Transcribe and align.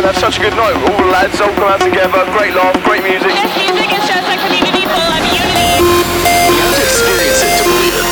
yeah, 0.00 0.08
that's 0.08 0.20
such 0.20 0.40
a 0.40 0.42
good 0.48 0.56
night. 0.56 0.72
All 0.72 0.96
the 0.96 1.12
lads 1.12 1.36
all 1.44 1.52
come 1.52 1.68
out 1.68 1.80
together, 1.84 2.24
great 2.32 2.56
laugh, 2.56 2.72
great 2.88 3.04
music. 3.04 3.36
Yes, 3.36 3.52
music 3.52 3.92
is 3.92 4.04
just 4.08 4.24
a 4.24 4.36
community 4.40 4.88
full 4.88 5.12
of 5.12 5.20
unity. 5.28 5.76
You 5.76 6.60
have 6.64 6.72
to 6.72 6.84
experience 6.88 7.44
it 7.44 7.52
to 7.60 7.64
believe 7.68 7.92
it. 7.92 8.08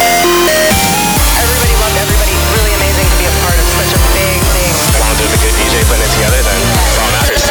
Everybody 1.41 1.73
loved 1.81 1.97
everybody. 1.97 2.37
Really 2.61 2.77
amazing 2.77 3.09
to 3.09 3.17
be 3.17 3.25
a 3.25 3.35
part 3.41 3.57
of 3.57 3.65
such 3.73 3.93
a 3.97 4.01
big 4.13 4.37
thing. 4.53 4.69
As 4.69 5.01
long 5.01 5.09
as 5.09 5.17
there's 5.17 5.33
a 5.33 5.41
good 5.41 5.55
DJ 5.57 5.81
putting 5.89 6.05
it 6.05 6.13
together, 6.13 6.41
then 6.45 6.61
that's 6.77 6.97
all 7.01 7.09
that 7.09 7.25
matters. 7.25 7.45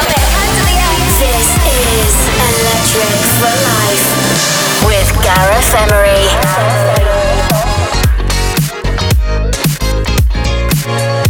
This 1.18 1.50
is 1.66 2.14
Electric 2.38 3.18
for 3.42 3.54
Life 3.66 4.06
with 4.86 5.10
Gareth 5.26 5.74
Emery. 5.82 6.30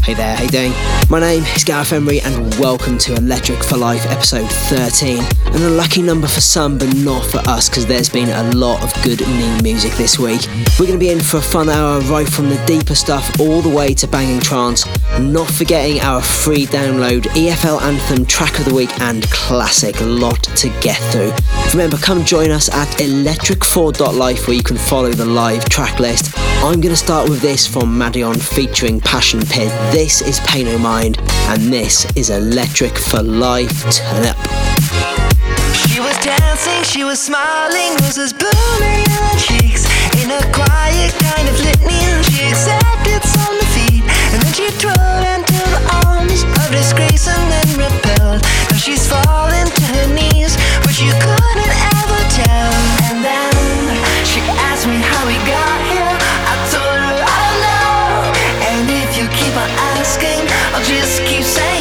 Hey 0.03 0.13
there, 0.13 0.35
how 0.35 0.43
you 0.43 0.51
doing? 0.51 0.96
My 1.09 1.21
name 1.21 1.43
is 1.55 1.63
Gareth 1.63 1.93
Emery 1.93 2.19
and 2.19 2.53
welcome 2.55 2.97
to 2.97 3.15
Electric 3.15 3.63
for 3.63 3.77
Life 3.77 4.05
episode 4.07 4.49
13. 4.49 5.19
An 5.55 5.63
unlucky 5.63 6.01
number 6.01 6.27
for 6.27 6.41
some, 6.41 6.77
but 6.77 6.93
not 6.97 7.23
for 7.23 7.37
us, 7.49 7.69
because 7.69 7.85
there's 7.85 8.09
been 8.09 8.27
a 8.27 8.51
lot 8.53 8.83
of 8.83 8.93
good 9.05 9.21
new 9.21 9.57
music 9.63 9.93
this 9.93 10.19
week. 10.19 10.41
We're 10.77 10.87
going 10.87 10.99
to 10.99 11.05
be 11.05 11.09
in 11.09 11.21
for 11.21 11.37
a 11.37 11.41
fun 11.41 11.69
hour 11.69 12.01
right 12.01 12.27
from 12.27 12.49
the 12.49 12.61
deeper 12.65 12.93
stuff 12.93 13.39
all 13.39 13.61
the 13.61 13.69
way 13.69 13.93
to 13.93 14.05
banging 14.05 14.41
trance, 14.41 14.83
not 15.19 15.49
forgetting 15.49 15.99
our 16.01 16.21
free 16.21 16.65
download 16.65 17.23
EFL 17.33 17.81
Anthem 17.81 18.25
track 18.25 18.59
of 18.59 18.65
the 18.65 18.73
week 18.73 18.89
and 19.01 19.23
classic 19.31 19.95
lot 20.01 20.41
to 20.43 20.69
get 20.81 20.97
through. 21.11 21.31
Remember, 21.71 21.97
come 21.97 22.23
join 22.23 22.51
us 22.51 22.69
at 22.69 22.87
electric4.life 22.99 24.47
where 24.47 24.55
you 24.55 24.63
can 24.63 24.77
follow 24.77 25.11
the 25.11 25.25
live 25.25 25.67
track 25.69 25.99
list. 25.99 26.37
I'm 26.63 26.81
going 26.81 26.93
to 26.93 26.95
start 26.95 27.29
with 27.29 27.41
this 27.41 27.65
from 27.65 27.97
Madeon 27.97 28.39
featuring 28.41 28.99
Passion 29.01 29.41
Pit. 29.41 29.69
This 29.91 30.21
is 30.21 30.39
Pay 30.41 30.63
No 30.63 30.77
Mind, 30.77 31.17
and 31.49 31.61
this 31.73 32.05
is 32.15 32.29
Electric 32.29 32.97
for 32.97 33.21
Life. 33.21 33.89
Turn 33.91 34.25
up. 34.25 34.37
She 35.73 35.99
was 35.99 36.17
dancing, 36.19 36.83
she 36.83 37.03
was 37.03 37.19
smiling, 37.19 37.95
roses 38.01 38.33
blooming 38.33 39.03
in 39.03 39.09
her 39.09 39.37
cheeks. 39.39 39.85
In 40.21 40.31
a 40.31 40.41
quiet 40.53 41.13
kind 41.19 41.47
of 41.49 41.59
litany, 41.59 42.23
she 42.23 42.43
accepted 42.45 43.23
some 43.23 43.57
defeat. 43.57 43.57
And 43.57 43.65
then 43.65 43.66
she 44.57 44.65
drove 44.81 45.21
into 45.37 45.53
the 45.53 45.81
arms 46.09 46.41
of 46.41 46.67
disgrace 46.73 47.29
and 47.29 47.45
then 47.45 47.69
repelled. 47.77 48.41
Now 48.41 48.77
she's 48.81 49.05
fallen 49.05 49.67
to 49.69 49.83
her 49.93 50.07
knees, 50.09 50.57
but 50.81 50.97
you 50.97 51.13
couldn't 51.21 51.73
ever 51.93 52.21
tell. 52.41 52.73
And 53.05 53.21
then 53.21 53.53
she 54.25 54.41
asked 54.65 54.87
me 54.87 54.97
how 54.97 55.21
we 55.29 55.37
got 55.45 55.77
here. 55.93 56.09
I 56.49 56.53
told 56.73 56.89
her 56.89 57.21
I 57.21 57.37
don't 57.45 57.59
know. 57.69 58.33
And 58.73 58.89
if 59.05 59.13
you 59.13 59.29
keep 59.29 59.53
on 59.53 59.69
asking, 59.93 60.41
I'll 60.73 60.81
just 60.81 61.21
keep 61.29 61.43
saying 61.43 61.76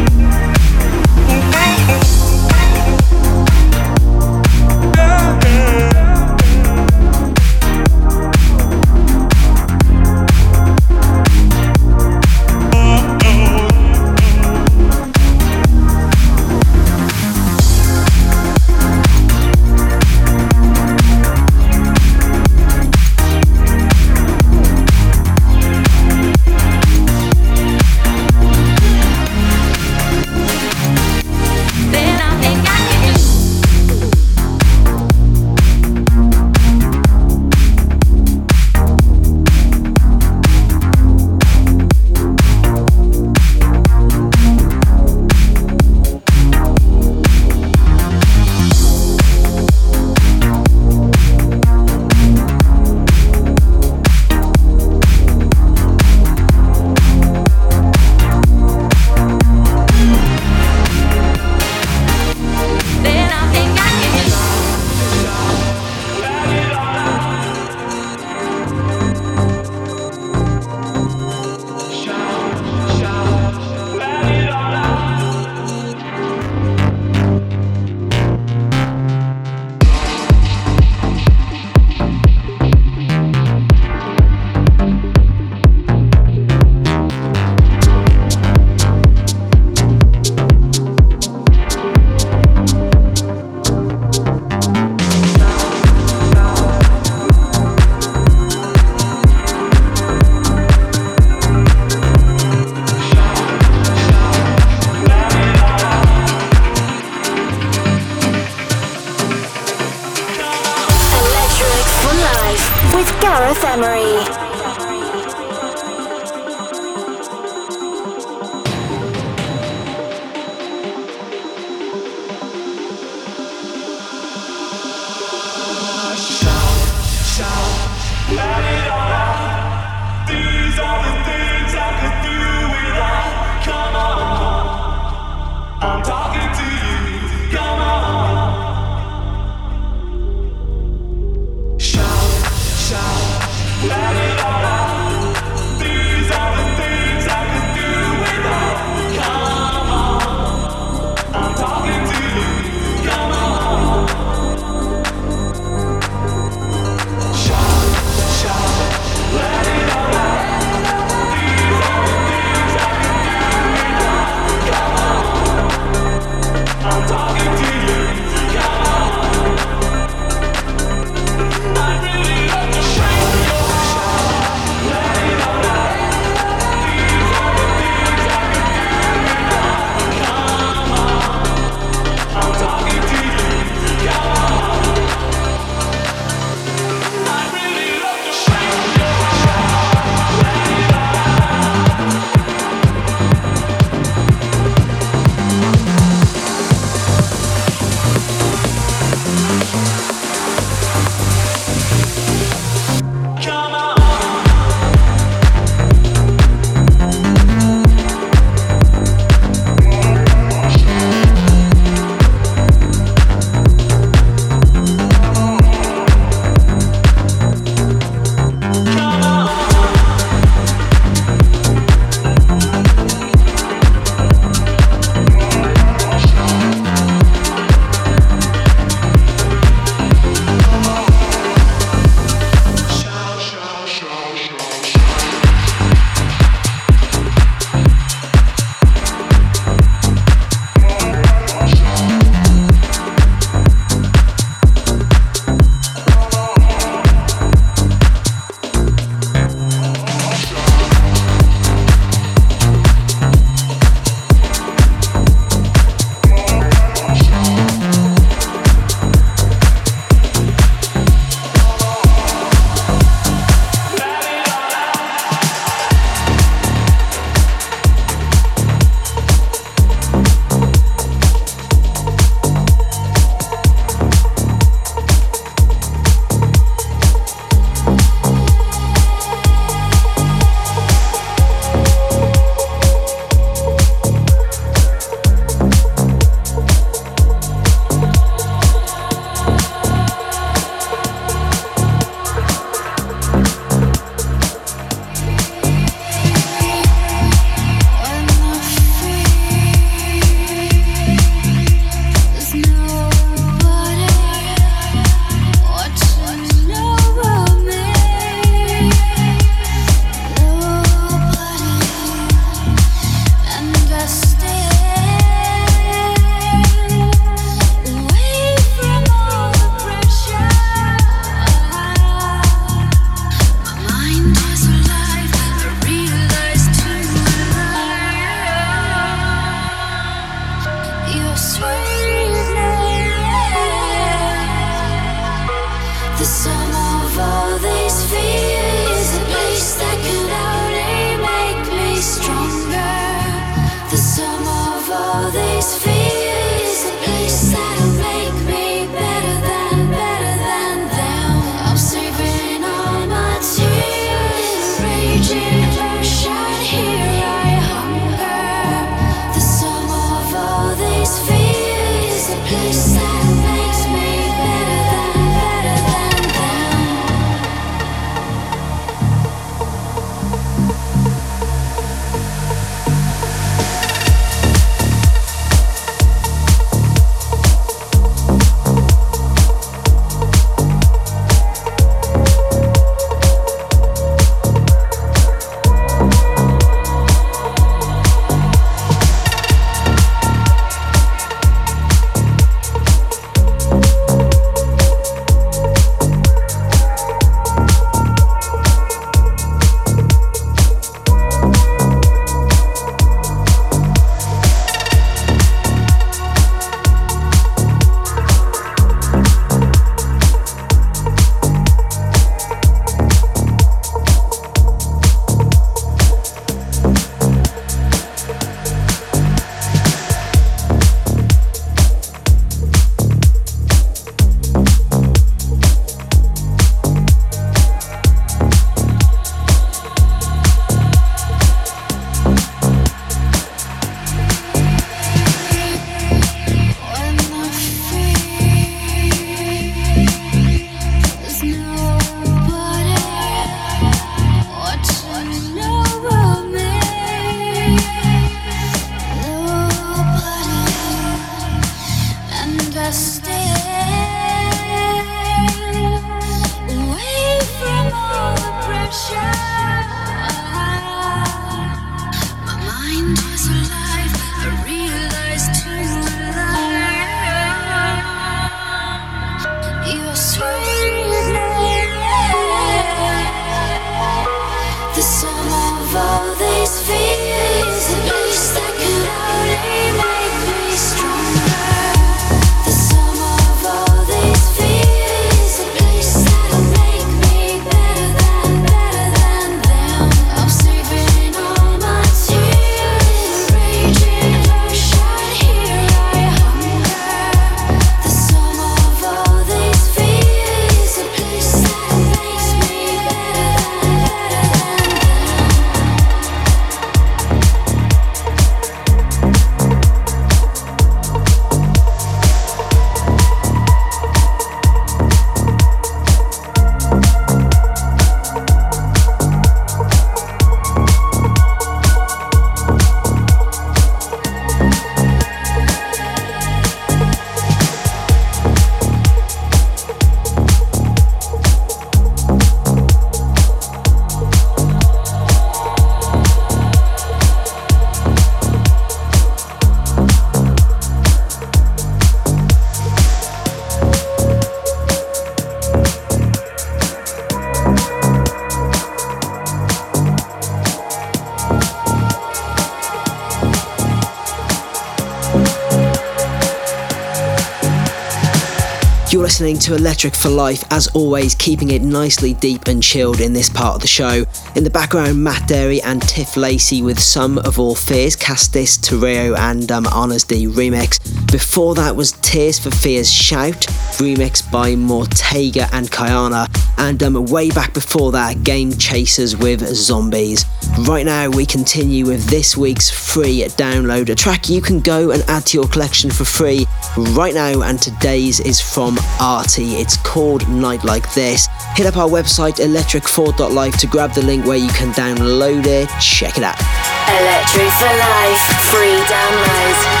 listening 559.41 559.57
to 559.57 559.73
Electric 559.73 560.15
for 560.15 560.29
Life, 560.29 560.63
as 560.69 560.87
always, 560.89 561.33
keeping 561.33 561.71
it 561.71 561.81
nicely 561.81 562.35
deep 562.35 562.67
and 562.67 562.83
chilled 562.83 563.21
in 563.21 563.33
this 563.33 563.49
part 563.49 563.73
of 563.73 563.81
the 563.81 563.87
show. 563.87 564.23
In 564.55 564.63
the 564.63 564.69
background, 564.69 565.23
Matt 565.23 565.49
Darey 565.49 565.81
and 565.83 565.99
Tiff 565.99 566.37
Lacey 566.37 566.83
with 566.83 566.99
Some 566.99 567.39
of 567.39 567.57
All 567.57 567.73
Fears, 567.73 568.15
Kastis, 568.15 568.77
Torrau, 568.77 569.35
and 569.35 569.71
um, 569.71 569.85
Arnas 569.85 570.27
D 570.27 570.45
remix. 570.45 570.99
Before 571.31 571.73
that 571.73 571.95
was 571.95 572.11
Tears 572.21 572.59
for 572.59 572.69
Fears 572.69 573.11
Shout, 573.11 573.65
remix 573.97 574.43
by 574.51 574.75
Mortega 574.75 575.67
and 575.73 575.89
Kayana. 575.89 576.47
And 576.77 577.01
um, 577.01 577.25
way 577.25 577.49
back 577.49 577.73
before 577.73 578.11
that, 578.11 578.43
Game 578.43 578.73
Chasers 578.73 579.35
with 579.35 579.61
Zombies. 579.73 580.45
Right 580.81 581.05
now, 581.05 581.29
we 581.29 581.47
continue 581.47 582.05
with 582.05 582.27
this 582.27 582.55
week's 582.55 582.91
free 582.91 583.41
download, 583.41 584.09
a 584.09 584.15
track 584.15 584.49
you 584.49 584.61
can 584.61 584.81
go 584.81 585.09
and 585.09 585.23
add 585.27 585.47
to 585.47 585.57
your 585.57 585.67
collection 585.67 586.11
for 586.11 586.25
free 586.25 586.67
right 586.97 587.33
now, 587.33 587.61
and 587.61 587.81
today's 587.81 588.39
is 588.39 588.59
from 588.61 588.97
Arty. 589.19 589.75
It's 589.75 589.97
called 589.97 590.47
Night 590.49 590.83
Like 590.83 591.13
This. 591.13 591.47
Hit 591.75 591.85
up 591.85 591.97
our 591.97 592.09
website 592.09 592.55
electric4.life 592.55 593.77
to 593.77 593.87
grab 593.87 594.13
the 594.13 594.23
link 594.23 594.45
where 594.45 594.57
you 594.57 594.69
can 594.69 594.91
download 594.93 595.65
it. 595.65 595.89
Check 595.99 596.37
it 596.37 596.43
out. 596.43 596.59
Electric 597.07 597.71
for 597.73 597.85
Life, 597.85 598.41
free. 598.71 600.00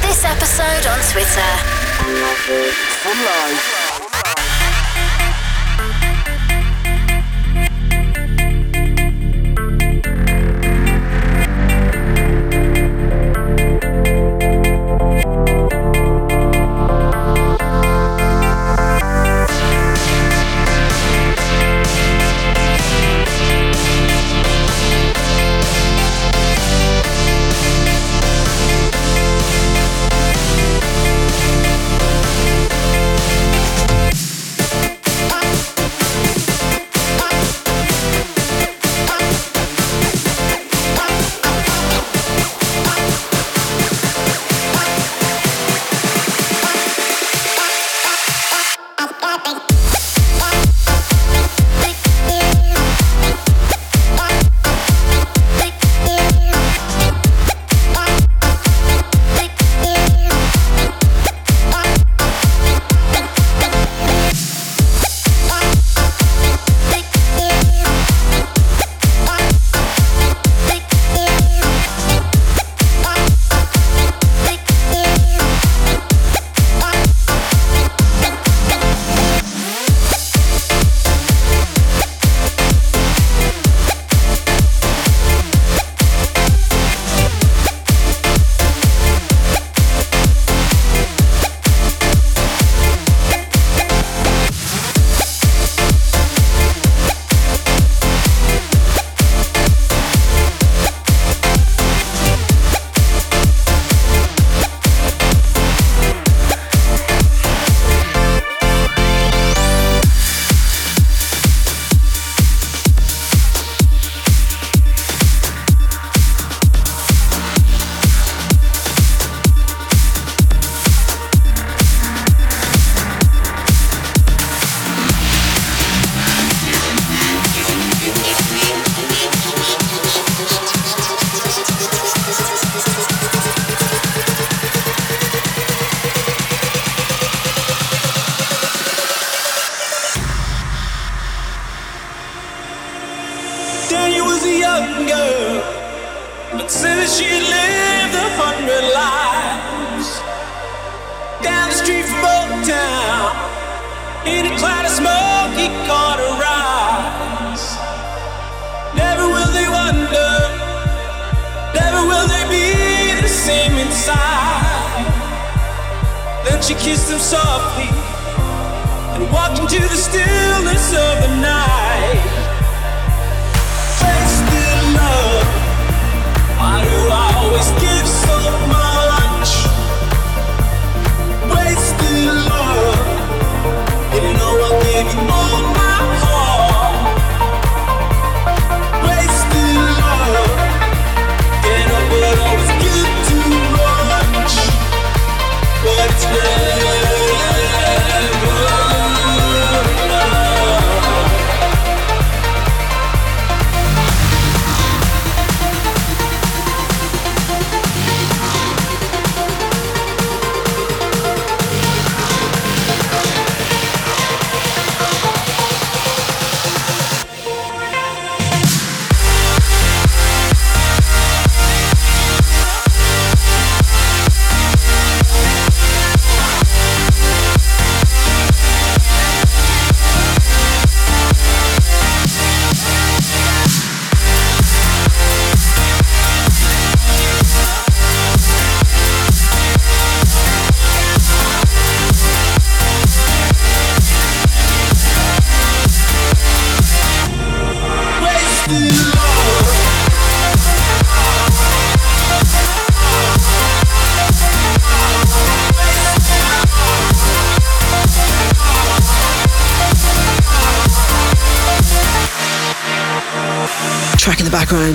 This 0.00 0.24
episode 0.24 0.86
on 0.86 0.98
Twitter. 1.12 1.68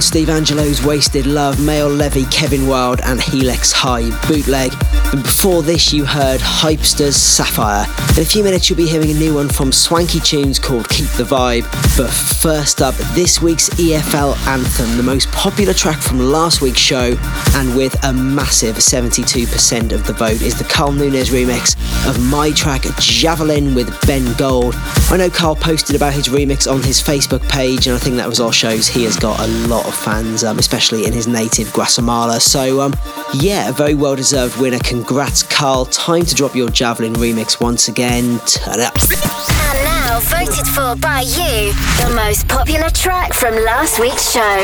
Steve 0.04 0.28
Angello's 0.28 0.84
Wasted 0.86 1.26
Love, 1.26 1.64
Male 1.66 1.88
Levy, 1.88 2.26
Kevin 2.26 2.68
Wild, 2.68 3.00
and 3.06 3.22
Helix 3.22 3.72
High 3.72 4.10
bootleg. 4.28 4.74
And 5.14 5.24
before 5.24 5.64
this, 5.64 5.94
you 5.94 6.04
heard 6.04 6.42
Hypster's 6.42 7.16
Sapphire. 7.16 7.86
In 8.18 8.22
a 8.22 8.26
few 8.26 8.44
minutes, 8.44 8.70
you'll 8.70 8.78
be 8.78 8.88
hearing 8.88 9.12
a 9.12 9.14
new 9.14 9.34
one 9.34 9.48
from 9.48 9.72
Swanky 9.72 10.20
Tunes 10.20 10.60
called 10.60 10.90
Keep 10.90 11.08
the 11.12 11.24
Vibe. 11.24 11.64
But 11.98 12.12
first 12.12 12.82
up, 12.82 12.96
this 13.16 13.42
week's 13.42 13.70
EFL 13.70 14.36
anthem, 14.46 14.98
the 14.98 15.04
most 15.04 15.32
popular 15.32 15.74
track 15.74 16.02
from 16.02 16.20
last 16.20 16.62
week's 16.62 16.80
show, 16.80 17.16
and 17.56 17.76
with 17.76 17.96
a 18.04 18.12
massive 18.12 18.76
72% 18.76 19.94
of 19.94 20.06
the 20.06 20.14
vote, 20.14 20.42
is 20.42 20.58
the 20.58 20.66
Carl 20.66 20.92
Nunez 20.92 21.30
remix 21.30 21.76
of 22.08 22.20
my 22.30 22.52
track 22.52 22.84
Javelin 23.00 23.74
with 23.74 23.90
Ben 24.06 24.34
Gold. 24.34 24.76
I 25.10 25.18
know 25.18 25.30
Carl 25.30 25.56
posted 25.56 25.96
about 25.96 26.14
his 26.14 26.28
remix 26.28 26.70
on 26.70 26.84
his 26.84 27.02
Facebook 27.02 27.48
page, 27.48 27.88
and 27.88 27.96
I 27.96 28.00
think 28.00 28.18
that 28.18 28.28
was 28.28 28.40
all 28.40 28.52
shows 28.52 28.88
he 28.88 29.04
has 29.06 29.16
got 29.16 29.40
a 29.40 29.48
lot 29.68 29.86
of 29.86 29.93
fans, 29.94 30.44
um, 30.44 30.60
especially 30.60 31.06
in 31.06 31.14
his 31.14 31.28
native 31.28 31.72
Guatemala. 31.74 32.40
So, 32.40 32.82
um, 32.82 32.94
yeah, 33.34 33.70
a 33.70 33.72
very 33.72 33.96
well 33.96 34.16
deserved 34.16 34.60
winner. 34.60 34.80
Congrats, 34.80 35.44
Carl. 35.44 35.86
Time 35.86 36.26
to 36.26 36.36
drop 36.36 36.56
your 36.56 36.70
Javelin 36.70 37.14
remix 37.14 37.62
once 37.62 37.88
again. 37.88 38.40
Turn 38.46 38.80
up. 38.80 38.96
And 38.96 39.84
now 39.84 40.20
voted 40.20 40.68
for 40.68 40.96
by 40.96 41.22
you, 41.22 41.74
the 42.04 42.14
most 42.16 42.48
popular 42.48 42.90
track 42.90 43.34
from 43.34 43.56
last 43.56 44.00
week's 44.00 44.32
show. 44.32 44.58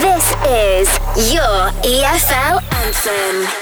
This 0.00 0.30
is 0.46 1.32
your 1.32 1.70
EFL 1.82 2.62
anthem. 2.74 3.61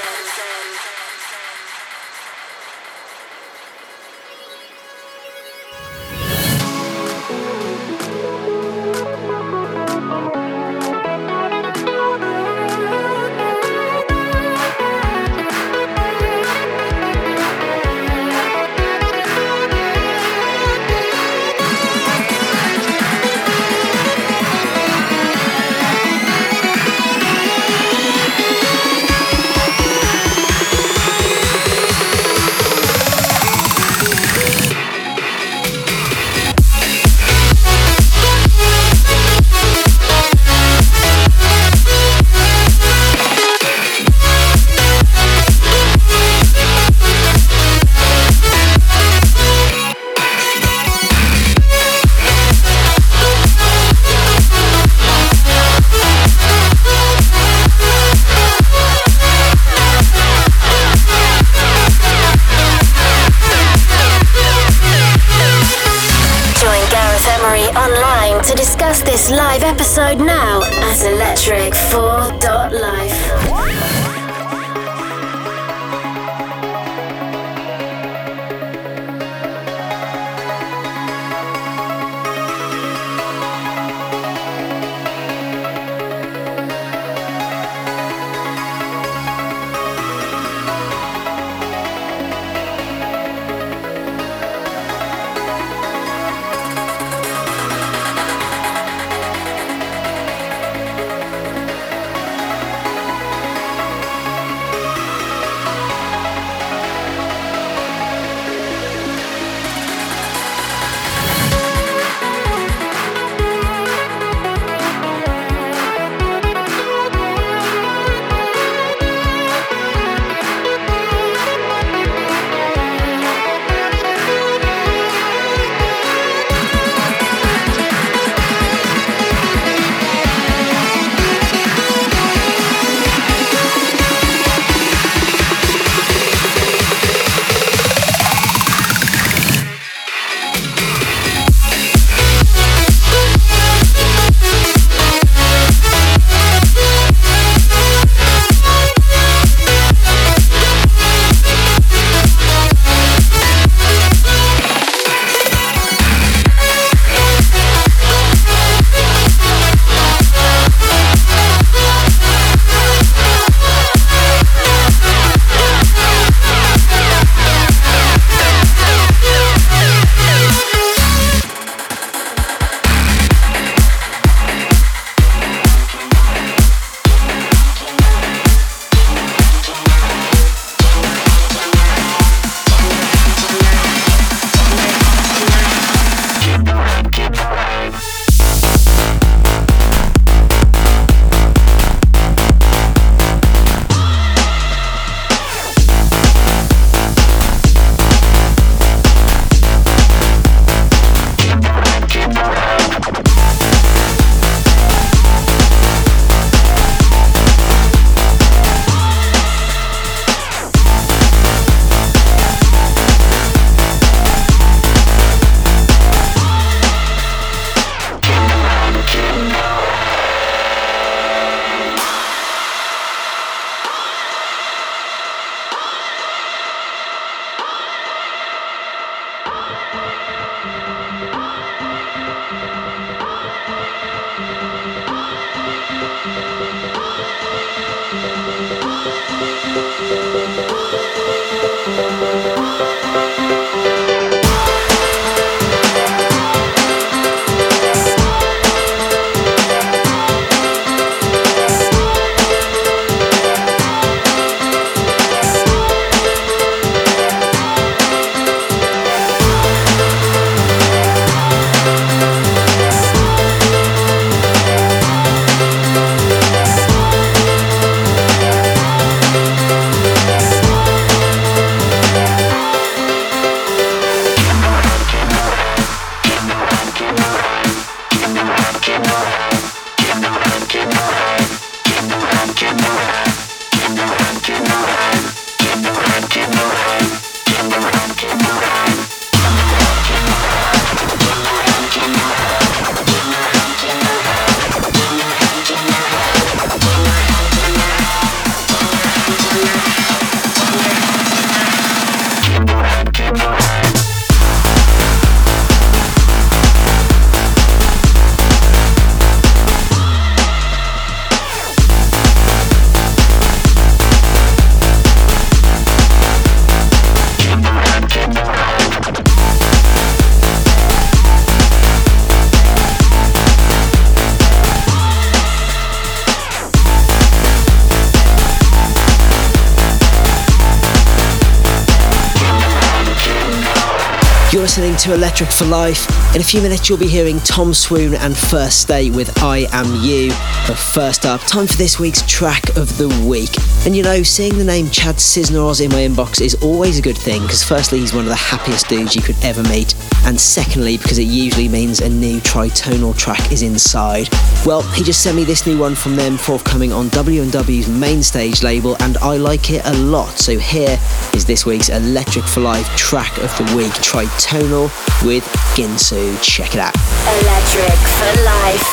To 335.10 335.16
Electric 335.16 335.50
for 335.50 335.64
Life. 335.64 336.06
In 336.34 336.40
a 336.40 336.44
few 336.44 336.60
minutes, 336.60 336.88
you'll 336.88 336.98
be 336.98 337.08
hearing 337.08 337.38
Tom 337.40 337.74
Swoon 337.74 338.14
and 338.14 338.36
First 338.36 338.86
Day 338.86 339.10
with 339.10 339.42
I 339.42 339.66
Am 339.72 340.02
You. 340.02 340.28
But 340.66 340.76
first 340.76 341.26
up, 341.26 341.40
time 341.42 341.66
for 341.66 341.76
this 341.76 341.98
week's 341.98 342.22
track 342.26 342.76
of 342.76 342.96
the 342.96 343.08
week. 343.26 343.50
And 343.86 343.96
you 343.96 344.02
know, 344.02 344.22
seeing 344.22 344.58
the 344.58 344.64
name 344.64 344.90
Chad 344.90 345.18
Cisneros 345.18 345.80
in 345.80 345.90
my 345.90 346.02
inbox 346.02 346.42
is 346.42 346.54
always 346.56 346.98
a 346.98 347.02
good 347.02 347.16
thing 347.16 347.40
because, 347.42 347.64
firstly, 347.64 347.98
he's 347.98 348.12
one 348.12 348.24
of 348.24 348.28
the 348.28 348.36
happiest 348.36 348.88
dudes 348.88 349.16
you 349.16 349.22
could 349.22 349.42
ever 349.42 349.62
meet, 349.64 349.94
and 350.26 350.38
secondly, 350.38 350.98
because 350.98 351.16
it 351.18 351.26
usually 351.26 351.66
means 351.66 352.00
a 352.00 352.08
new 352.08 352.40
tritonal 352.40 353.16
track 353.16 353.50
is 353.50 353.62
inside. 353.62 354.28
Well, 354.66 354.82
he 354.92 355.02
just 355.02 355.22
sent 355.22 355.34
me 355.34 355.44
this 355.44 355.66
new 355.66 355.78
one 355.78 355.94
from 355.94 356.14
them 356.14 356.36
forthcoming 356.36 356.92
on 356.92 357.08
W&W's 357.08 357.88
main 357.88 358.22
stage 358.22 358.62
label, 358.62 358.96
and 359.00 359.16
I 359.18 359.38
like 359.38 359.70
it 359.70 359.82
a 359.86 359.94
lot. 359.94 360.38
So 360.38 360.58
here 360.58 360.98
is 361.32 361.46
this 361.46 361.64
week's 361.64 361.88
Electric 361.88 362.44
for 362.44 362.60
Life 362.60 362.86
track 362.96 363.38
of 363.38 363.56
the 363.56 363.64
week, 363.74 363.92
Tritonal 363.94 364.90
with 365.24 365.44
Ginsu. 365.74 366.38
Check 366.42 366.74
it 366.74 366.80
out. 366.80 366.94
Electric 367.26 367.98
for 368.18 368.42
Life 368.44 368.84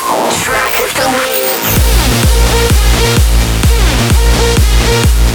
track 0.42 0.80
of 0.80 0.94
the 0.96 1.08
week. 1.20 1.38
Peace. 4.88 5.28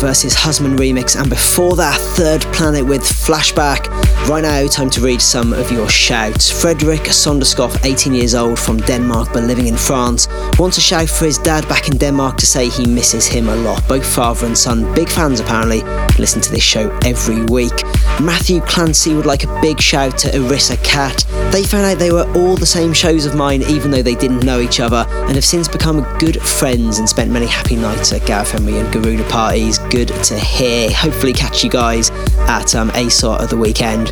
Versus 0.00 0.34
Husband 0.34 0.78
remix, 0.78 1.20
and 1.20 1.28
before 1.28 1.76
that, 1.76 1.98
Third 2.16 2.40
Planet 2.54 2.86
with 2.86 3.02
Flashback. 3.02 3.99
Right 4.30 4.42
now, 4.42 4.64
time 4.68 4.90
to 4.90 5.00
read 5.00 5.20
some 5.20 5.52
of 5.52 5.72
your 5.72 5.88
shouts. 5.88 6.48
Frederick 6.48 7.00
Sonderskoff, 7.00 7.84
18 7.84 8.14
years 8.14 8.36
old 8.36 8.60
from 8.60 8.76
Denmark 8.76 9.30
but 9.32 9.42
living 9.42 9.66
in 9.66 9.76
France, 9.76 10.28
wants 10.56 10.78
a 10.78 10.80
shout 10.80 11.08
for 11.08 11.24
his 11.24 11.36
dad 11.36 11.68
back 11.68 11.88
in 11.88 11.96
Denmark 11.96 12.36
to 12.36 12.46
say 12.46 12.68
he 12.68 12.86
misses 12.86 13.26
him 13.26 13.48
a 13.48 13.56
lot. 13.56 13.82
Both 13.88 14.06
father 14.06 14.46
and 14.46 14.56
son, 14.56 14.94
big 14.94 15.08
fans 15.08 15.40
apparently, 15.40 15.82
listen 16.16 16.40
to 16.42 16.52
this 16.52 16.62
show 16.62 16.96
every 17.04 17.42
week. 17.46 17.72
Matthew 18.20 18.60
Clancy 18.60 19.14
would 19.14 19.26
like 19.26 19.42
a 19.42 19.60
big 19.60 19.80
shout 19.80 20.16
to 20.18 20.28
Arissa 20.28 20.80
Cat. 20.84 21.26
They 21.50 21.64
found 21.64 21.86
out 21.86 21.98
they 21.98 22.12
were 22.12 22.30
all 22.36 22.54
the 22.54 22.66
same 22.66 22.92
shows 22.92 23.26
of 23.26 23.34
mine, 23.34 23.62
even 23.62 23.90
though 23.90 24.02
they 24.02 24.14
didn't 24.14 24.44
know 24.44 24.60
each 24.60 24.78
other, 24.78 25.06
and 25.08 25.34
have 25.34 25.44
since 25.44 25.66
become 25.66 26.06
good 26.20 26.40
friends 26.40 27.00
and 27.00 27.08
spent 27.08 27.32
many 27.32 27.46
happy 27.46 27.74
nights 27.74 28.12
at 28.12 28.24
Gareth 28.26 28.54
Emery 28.54 28.78
and 28.78 28.92
Garuda 28.92 29.24
parties. 29.24 29.78
Good 29.90 30.08
to 30.08 30.38
hear. 30.38 30.88
Hopefully, 30.92 31.32
catch 31.32 31.64
you 31.64 31.70
guys 31.70 32.12
at 32.50 32.74
um, 32.74 32.90
ASOT 32.90 33.42
at 33.42 33.48
the 33.48 33.56
weekend. 33.56 34.08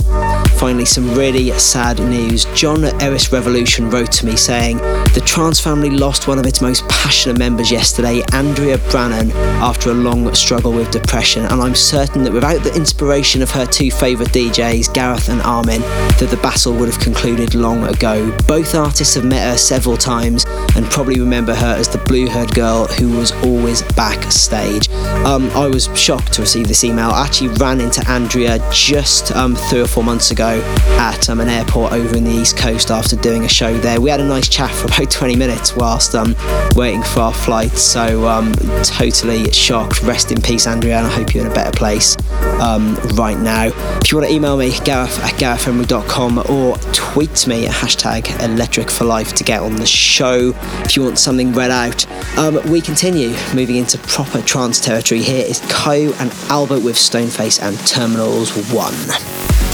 Finally, 0.59 0.87
some 0.87 1.15
really 1.15 1.57
sad 1.57 2.01
news. 2.01 2.45
John 2.47 2.85
Eris 3.01 3.31
Revolution 3.31 3.91
wrote 3.91 4.11
to 4.11 4.27
me 4.27 4.35
saying 4.35 4.79
the 5.15 5.23
trance 5.25 5.61
family 5.61 5.89
lost 5.89 6.27
one 6.27 6.37
of 6.37 6.47
its 6.47 6.61
most 6.61 6.87
passionate 6.89 7.39
members 7.39 7.71
yesterday, 7.71 8.23
Andrea 8.33 8.79
Brannan, 8.91 9.31
after 9.63 9.91
a 9.91 9.95
long 9.95 10.35
struggle 10.35 10.73
with 10.73 10.91
depression. 10.91 11.45
And 11.45 11.63
I'm 11.63 11.77
certain 11.77 12.25
that 12.25 12.33
without 12.33 12.65
the 12.65 12.75
inspiration 12.75 13.41
of 13.41 13.53
her 13.53 13.67
two 13.67 13.93
favourite 13.93 14.33
DJs, 14.33 14.93
Gareth 14.93 15.29
and 15.29 15.41
Armin, 15.43 15.81
that 15.81 16.27
the 16.29 16.37
battle 16.39 16.73
would 16.75 16.89
have 16.89 17.01
concluded 17.01 17.55
long 17.55 17.85
ago. 17.85 18.37
Both 18.49 18.75
artists 18.75 19.15
have 19.15 19.25
met 19.25 19.49
her 19.49 19.57
several 19.57 19.97
times 19.97 20.45
and 20.75 20.85
probably 20.87 21.21
remember 21.21 21.55
her 21.55 21.77
as 21.77 21.89
the 21.89 21.99
blue 21.99 22.27
haired 22.27 22.53
girl 22.53 22.87
who 22.87 23.17
was 23.17 23.31
always 23.45 23.83
backstage. 23.93 24.91
Um, 25.25 25.51
I 25.51 25.69
was 25.69 25.89
shocked 25.97 26.33
to 26.33 26.43
receive 26.43 26.67
this 26.67 26.83
email. 26.83 27.11
I 27.11 27.27
actually 27.27 27.51
ran 27.59 27.81
into 27.81 28.05
Andrea 28.11 28.59
just 28.73 29.31
um, 29.33 29.55
three 29.55 29.81
or 29.81 29.87
four 29.87 30.03
months 30.03 30.33
ago 30.33 30.48
at 30.57 31.29
um, 31.29 31.41
an 31.41 31.49
airport 31.49 31.93
over 31.93 32.17
in 32.17 32.25
the 32.25 32.31
East 32.31 32.57
Coast 32.57 32.91
after 32.91 33.17
doing 33.17 33.45
a 33.45 33.49
show 33.49 33.77
there. 33.79 34.01
We 34.01 34.11
had 34.11 34.21
a 34.21 34.27
nice 34.27 34.49
chat 34.49 34.71
for 34.71 34.87
about 34.95 35.11
20 35.11 35.37
minutes 35.37 35.77
whilst 35.77 36.15
um, 36.15 36.35
waiting 36.75 37.03
for 37.03 37.21
our 37.21 37.35
flight. 37.35 37.73
So, 37.73 38.27
um, 38.27 38.53
totally 38.83 39.51
shocked. 39.53 40.03
Rest 40.03 40.33
in 40.33 40.41
peace, 40.41 40.67
Andrea, 40.67 40.99
and 40.99 41.07
I 41.07 41.11
hope 41.11 41.35
you're 41.35 41.45
in 41.45 41.51
a 41.51 41.55
better 41.55 41.77
place 41.77 42.17
um, 42.61 42.95
right 43.15 43.39
now. 43.39 43.67
If 44.01 44.11
you 44.11 44.19
want 44.19 44.29
to 44.29 44.35
email 44.35 44.57
me, 44.57 44.71
gareth 44.85 45.19
at 45.23 45.35
garethemery.com 45.35 46.39
or 46.51 46.77
tweet 46.93 47.47
me 47.47 47.67
at 47.67 47.73
hashtag 47.73 48.43
electric 48.43 48.91
for 48.91 49.05
life 49.05 49.35
to 49.35 49.45
get 49.45 49.61
on 49.61 49.77
the 49.77 49.87
show. 49.87 50.53
If 50.85 50.97
you 50.97 51.03
want 51.03 51.19
something 51.19 51.53
read 51.53 51.71
out, 51.71 52.07
um, 52.39 52.61
we 52.71 52.81
continue 52.81 53.31
moving 53.55 53.77
into 53.77 53.99
proper 53.99 54.41
trance 54.43 54.81
territory. 54.81 55.23
Here 55.23 55.45
is 55.45 55.61
Co 55.69 56.13
and 56.19 56.33
Albert 56.49 56.81
with 56.81 56.97
Stoneface 56.97 57.63
and 57.63 57.79
Terminals 57.87 58.51
1. 58.73 59.68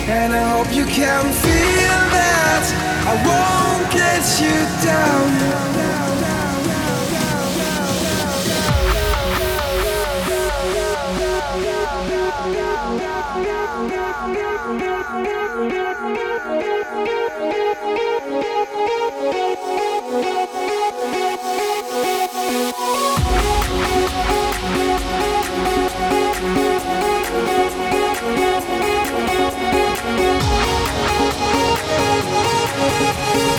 and 0.09 0.34
I 0.34 0.43
hope 0.55 0.74
you 0.74 0.86
can 0.86 1.26
feel 1.43 1.99
that 2.15 2.65
I 3.05 3.13
won't 3.26 3.93
let 3.93 4.26
you 4.41 4.57
down. 4.86 5.38
Música 32.88 33.57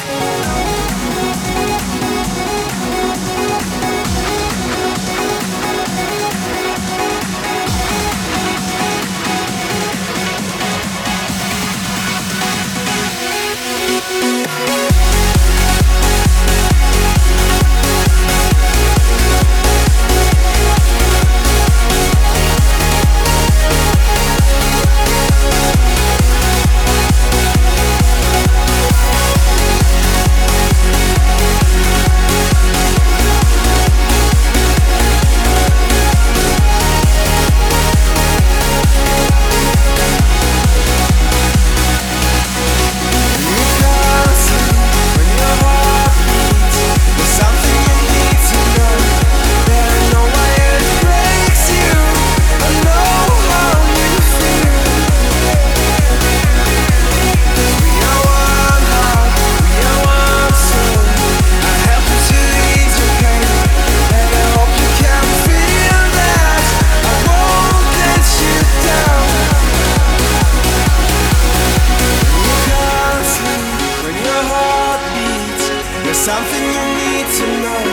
something 76.28 76.66
you 76.76 76.84
need 77.00 77.26
to 77.40 77.46
know 77.64 77.84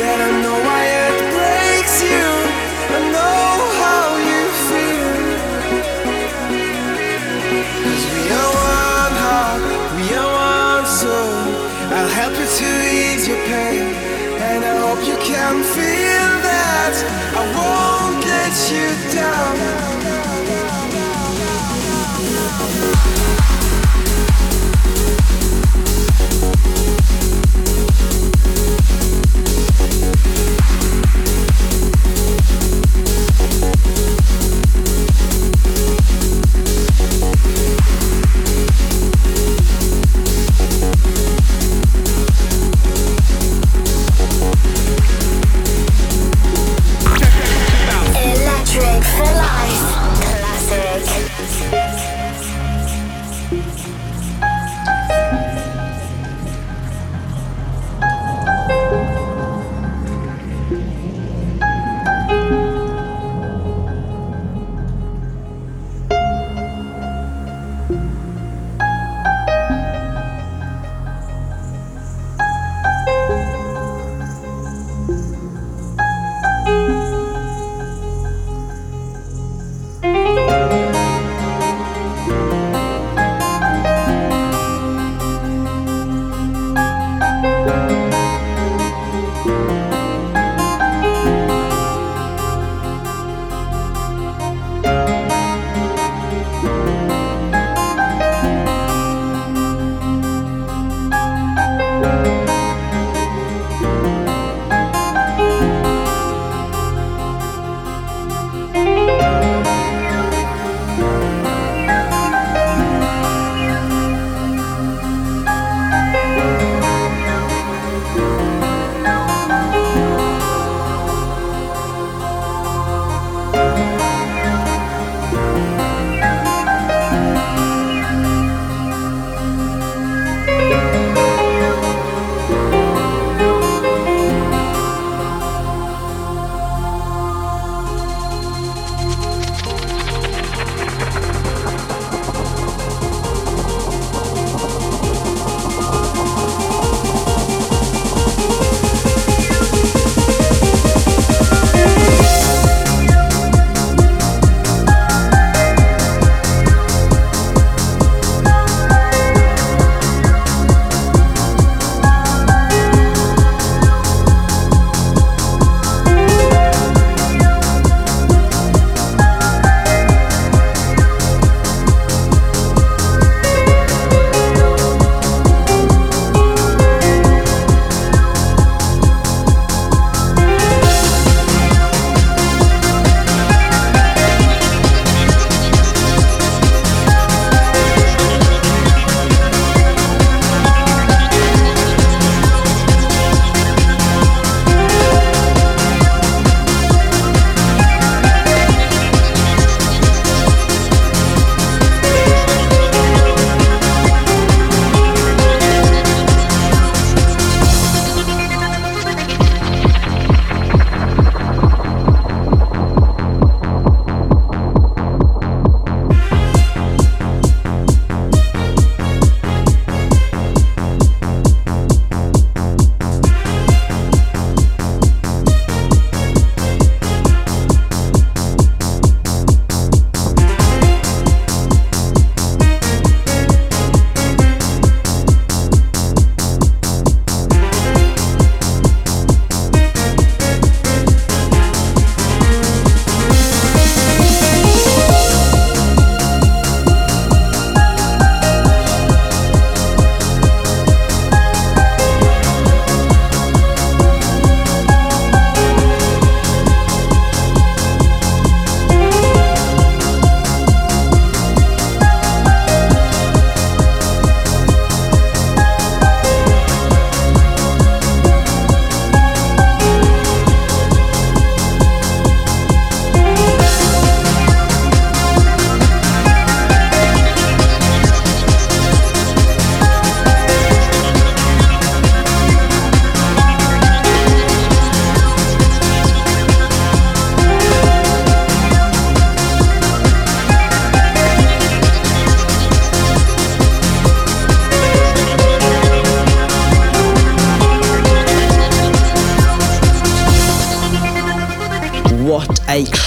that 0.00 0.18
I 0.28 0.30
know 0.44 0.58
why 0.68 0.82
it 1.04 1.16
breaks 1.32 1.96
you. 2.04 2.28
I 2.96 3.00
know 3.16 3.48
how 3.80 4.06
you 4.30 4.42
feel. 4.68 5.14
Cause 7.84 8.04
we 8.12 8.22
are 8.40 8.52
one 8.76 9.14
heart, 9.24 9.62
we 9.96 10.04
are 10.20 10.32
one 10.76 10.86
soul. 11.00 11.40
I'll 11.96 12.12
help 12.20 12.34
you 12.40 12.48
to 12.60 12.68
ease 13.00 13.24
your 13.30 13.40
pain, 13.48 13.84
and 14.50 14.60
I 14.70 14.74
hope 14.84 15.00
you 15.10 15.16
can 15.30 15.54
feel 15.76 16.28
that 16.48 16.94
I 17.40 17.42
won't 17.56 18.20
let 18.32 18.54
you 18.72 18.86
down. 19.16 19.71
the. 49.24 49.82
Classic. 50.68 51.31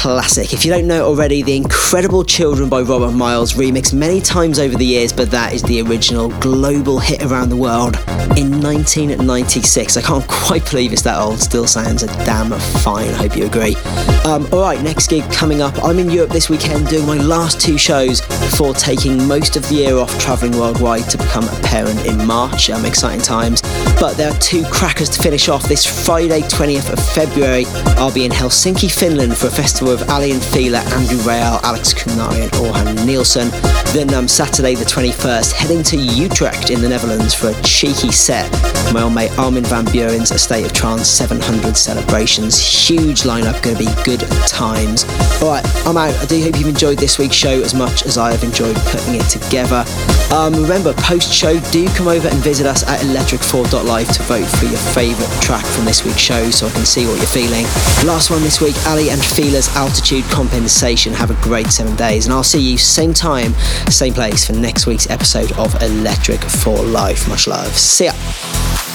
Classic. 0.06 0.54
If 0.54 0.64
you 0.64 0.72
don't 0.72 0.86
know 0.86 1.04
already, 1.04 1.42
The 1.42 1.58
Incredible 1.58 2.24
Children 2.24 2.70
by 2.70 2.82
Robert 2.82 3.14
Miles, 3.14 3.54
remixed 3.54 3.92
many 3.92 4.22
times 4.22 4.60
over 4.60 4.78
the 4.78 4.86
years, 4.86 5.12
but 5.12 5.32
that 5.32 5.52
is 5.52 5.64
the 5.64 5.82
original 5.82 6.30
global 6.42 7.00
hit 7.00 7.24
around 7.24 7.50
the 7.50 7.56
world 7.56 7.96
in 8.38 8.62
1996. 8.62 9.98
I 9.98 10.02
can't 10.02 10.28
quite 10.28 10.70
believe 10.70 10.94
it's 10.94 11.04
that 11.04 11.20
old, 11.20 11.40
still 11.40 11.68
sounds 11.68 12.04
a 12.04 12.08
damn 12.26 12.52
fine, 12.82 13.10
I 13.10 13.14
hope 13.14 13.38
you 13.38 13.46
agree. 13.46 13.76
Um, 14.26 14.46
Alright, 14.52 14.82
next 14.82 15.08
gig 15.08 15.30
coming 15.32 15.62
up. 15.62 15.84
I'm 15.84 16.00
in 16.00 16.10
Europe 16.10 16.32
this 16.32 16.50
weekend 16.50 16.88
doing 16.88 17.06
my 17.06 17.18
last 17.18 17.62
two 17.62 17.78
shows 17.78 18.22
before 18.22 18.74
taking 18.74 19.28
most 19.28 19.56
of 19.56 19.68
the 19.70 19.76
year 19.76 19.98
off 19.98 20.18
travelling 20.20 20.58
worldwide 20.58 21.10
to 21.10 21.18
become 21.18 21.44
a 21.44 21.62
parent 21.62 22.06
in 22.06 22.26
March. 22.26 22.70
Um, 22.70 22.86
exciting 22.86 23.22
times. 23.22 23.62
But 24.00 24.14
there 24.14 24.32
are 24.32 24.40
two 24.40 24.64
crackers 24.66 25.10
to 25.10 25.22
finish 25.22 25.50
off. 25.50 25.64
This 25.64 25.86
Friday, 25.86 26.42
20th 26.42 26.92
of 26.92 27.00
February, 27.10 27.66
I'll 27.98 28.14
be 28.14 28.26
in 28.26 28.32
Helsinki, 28.32 28.92
Finland 28.92 29.38
for 29.38 29.48
a 29.48 29.52
festival 29.52 29.94
of 29.94 30.02
Aly 30.10 30.32
and 30.32 30.44
Fila, 30.44 30.80
Andrew 30.80 31.18
Rayel, 31.20 31.62
Alex 31.64 31.94
Kunari, 31.94 32.44
and 32.44 32.52
Orjan 32.54 33.06
Nilsen. 33.06 33.85
Then 33.96 34.14
um, 34.14 34.28
Saturday, 34.28 34.76
the 34.76 34.84
21st, 34.84 35.54
heading 35.54 35.82
to 35.84 35.96
Utrecht 35.96 36.70
in 36.70 36.82
the 36.82 36.90
Netherlands 36.90 37.34
for 37.34 37.48
a 37.48 37.62
cheeky 37.62 38.12
set. 38.12 38.52
My 38.94 39.04
old 39.04 39.16
mate 39.16 39.32
Armin 39.40 39.64
van 39.64 39.86
Buuren's 39.86 40.32
A 40.32 40.38
State 40.38 40.66
of 40.66 40.74
Trance 40.74 41.08
700 41.08 41.78
celebrations. 41.78 42.60
Huge 42.60 43.22
lineup, 43.22 43.64
going 43.64 43.78
to 43.78 43.86
be 43.86 44.04
good 44.04 44.20
times. 44.50 45.06
Alright, 45.42 45.66
I'm 45.88 45.96
out. 45.96 46.14
I 46.14 46.26
do 46.26 46.44
hope 46.44 46.58
you've 46.58 46.68
enjoyed 46.68 46.98
this 46.98 47.18
week's 47.18 47.38
show 47.38 47.62
as 47.62 47.74
much 47.74 48.06
as 48.06 48.18
I 48.18 48.34
have 48.34 48.44
enjoyed 48.44 48.76
putting 48.76 49.16
it 49.16 49.30
together. 49.30 49.86
Um, 50.32 50.54
remember, 50.54 50.94
post 50.94 51.32
show, 51.32 51.60
do 51.72 51.88
come 51.90 52.08
over 52.08 52.28
and 52.28 52.38
visit 52.40 52.66
us 52.66 52.84
at 52.88 53.00
electric4.live 53.02 54.08
to 54.12 54.24
vote 54.24 54.46
for 54.46 54.66
your 54.66 54.78
favourite 54.94 55.32
track 55.42 55.66
from 55.66 55.86
this 55.86 56.04
week's 56.04 56.20
show 56.20 56.50
so 56.50 56.68
I 56.68 56.72
can 56.72 56.86
see 56.86 57.06
what 57.06 57.18
you're 57.18 57.28
feeling. 57.28 57.64
Last 58.06 58.32
one 58.32 58.42
this 58.42 58.60
week, 58.60 58.76
Aly 58.88 59.10
and 59.10 59.22
Fila's 59.24 59.74
Altitude 59.76 60.24
Compensation. 60.26 61.14
Have 61.14 61.32
a 61.32 61.42
great 61.44 61.68
seven 61.68 61.96
days, 61.96 62.26
and 62.26 62.34
I'll 62.34 62.44
see 62.44 62.62
you 62.62 62.78
same 62.78 63.14
time, 63.14 63.54
same 63.90 64.14
place 64.14 64.46
for 64.46 64.54
next 64.54 64.88
week's 64.88 65.10
episode 65.10 65.52
of 65.54 65.82
Electric 65.82 66.42
for 66.42 66.82
Life. 66.84 67.30
Much 67.30 67.48
love. 67.48 67.76
See 67.78 68.06
ya. 68.06 68.95